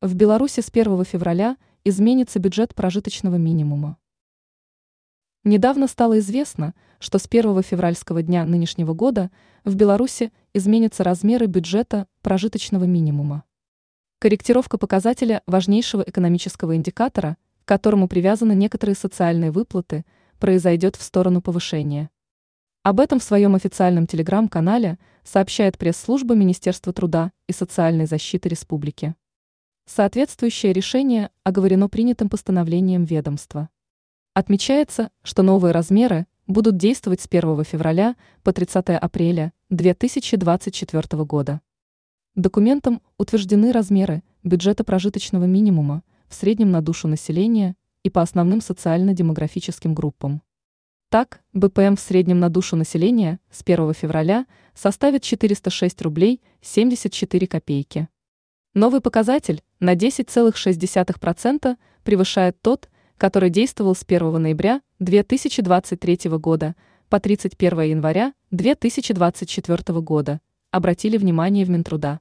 В 0.00 0.14
Беларуси 0.14 0.60
с 0.60 0.68
1 0.70 1.04
февраля 1.04 1.56
изменится 1.82 2.38
бюджет 2.38 2.72
прожиточного 2.72 3.34
минимума. 3.34 3.98
Недавно 5.42 5.88
стало 5.88 6.20
известно, 6.20 6.74
что 7.00 7.18
с 7.18 7.26
1 7.26 7.60
февральского 7.64 8.22
дня 8.22 8.44
нынешнего 8.44 8.94
года 8.94 9.32
в 9.64 9.74
Беларуси 9.74 10.32
изменятся 10.54 11.02
размеры 11.02 11.46
бюджета 11.46 12.06
прожиточного 12.22 12.84
минимума. 12.84 13.42
Корректировка 14.20 14.78
показателя 14.78 15.42
важнейшего 15.48 16.02
экономического 16.02 16.76
индикатора, 16.76 17.36
к 17.64 17.66
которому 17.66 18.06
привязаны 18.06 18.52
некоторые 18.52 18.94
социальные 18.94 19.50
выплаты, 19.50 20.04
произойдет 20.38 20.94
в 20.94 21.02
сторону 21.02 21.42
повышения. 21.42 22.08
Об 22.84 23.00
этом 23.00 23.18
в 23.18 23.24
своем 23.24 23.56
официальном 23.56 24.06
телеграм-канале 24.06 24.96
сообщает 25.24 25.76
пресс-служба 25.76 26.36
Министерства 26.36 26.92
труда 26.92 27.32
и 27.48 27.52
социальной 27.52 28.06
защиты 28.06 28.48
республики. 28.48 29.16
Соответствующее 29.90 30.74
решение 30.74 31.30
оговорено 31.44 31.88
принятым 31.88 32.28
постановлением 32.28 33.04
ведомства. 33.04 33.70
Отмечается, 34.34 35.10
что 35.22 35.42
новые 35.42 35.72
размеры 35.72 36.26
будут 36.46 36.76
действовать 36.76 37.22
с 37.22 37.26
1 37.26 37.64
февраля 37.64 38.14
по 38.42 38.52
30 38.52 38.90
апреля 38.90 39.54
2024 39.70 41.24
года. 41.24 41.62
Документом 42.34 43.00
утверждены 43.16 43.72
размеры 43.72 44.22
бюджета 44.42 44.84
прожиточного 44.84 45.44
минимума 45.44 46.02
в 46.28 46.34
среднем 46.34 46.70
на 46.70 46.82
душу 46.82 47.08
населения 47.08 47.74
и 48.02 48.10
по 48.10 48.20
основным 48.20 48.60
социально-демографическим 48.60 49.94
группам. 49.94 50.42
Так, 51.08 51.40
БПМ 51.54 51.96
в 51.96 52.00
среднем 52.00 52.40
на 52.40 52.50
душу 52.50 52.76
населения 52.76 53.40
с 53.50 53.62
1 53.62 53.94
февраля 53.94 54.44
составит 54.74 55.22
406 55.22 56.02
рублей 56.02 56.42
74 56.60 57.46
копейки. 57.46 58.08
Новый 58.74 59.00
показатель 59.00 59.62
на 59.80 59.94
10,6% 59.94 61.76
превышает 62.02 62.60
тот, 62.60 62.90
который 63.16 63.48
действовал 63.50 63.94
с 63.94 64.04
1 64.06 64.42
ноября 64.42 64.82
2023 64.98 66.30
года 66.38 66.76
по 67.08 67.18
31 67.18 67.80
января 67.80 68.34
2024 68.50 70.00
года, 70.00 70.42
обратили 70.70 71.16
внимание 71.16 71.64
в 71.64 71.70
Минтруда. 71.70 72.20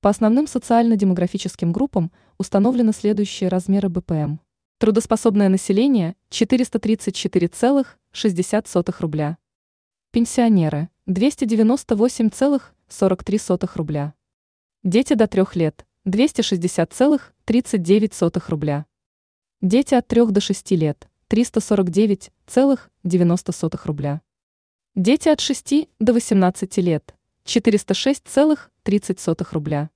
По 0.00 0.10
основным 0.10 0.46
социально-демографическим 0.46 1.72
группам 1.72 2.12
установлены 2.38 2.92
следующие 2.92 3.48
размеры 3.48 3.88
БПМ. 3.88 4.38
Трудоспособное 4.78 5.48
население– 5.48 6.14
434,60 6.30 8.94
рубля. 9.00 9.38
Пенсионеры– 10.12 10.88
298,43 11.08 13.70
рубля. 13.74 14.14
Дети 14.84 15.14
до 15.14 15.26
3 15.26 15.44
лет 15.54 15.86
260,39 16.06 18.50
рубля. 18.50 18.86
Дети 19.62 19.94
от 19.94 20.06
3 20.06 20.26
до 20.26 20.42
6 20.42 20.70
лет 20.72 21.08
349,90 21.30 23.86
рубля. 23.86 24.20
Дети 24.94 25.30
от 25.30 25.40
6 25.40 25.88
до 26.00 26.12
18 26.12 26.76
лет 26.78 27.14
406,30 27.46 29.46
рубля. 29.52 29.88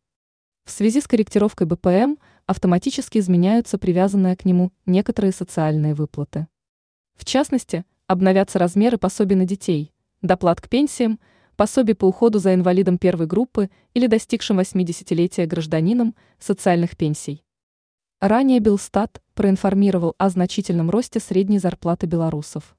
В 0.65 0.71
связи 0.71 1.03
с 1.03 1.07
корректировкой 1.07 1.67
БПМ 1.67 2.17
автоматически 2.47 3.19
изменяются 3.19 3.77
привязанные 3.77 4.37
к 4.37 4.47
нему 4.47 4.73
некоторые 4.87 5.33
социальные 5.33 5.93
выплаты. 5.93 6.49
В 7.15 7.27
частности, 7.27 7.85
обновятся 8.07 8.59
размеры 8.59 8.97
пособий 8.97 9.37
на 9.37 9.45
детей, 9.45 9.93
доплат 10.23 10.63
к 10.63 10.71
пенсиям– 10.71 11.21
пособий 11.59 11.97
по 11.97 12.05
уходу 12.05 12.39
за 12.39 12.55
инвалидом 12.55 12.99
первой 12.99 13.27
группы 13.27 13.69
или 13.93 14.07
достигшим 14.07 14.61
80-летия 14.61 15.45
гражданином 15.45 16.15
социальных 16.39 16.97
пенсий. 16.97 17.43
Ранее 18.21 18.61
Белстат 18.61 19.21
проинформировал 19.35 20.15
о 20.19 20.31
значительном 20.31 20.89
росте 20.89 21.19
средней 21.19 21.59
зарплаты 21.59 22.07
белорусов. 22.07 22.77